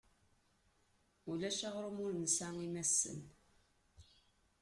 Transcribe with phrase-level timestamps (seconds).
[1.31, 3.19] Ulac aɣrum ur nesɛi imassen.